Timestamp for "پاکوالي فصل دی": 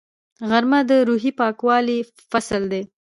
1.39-2.81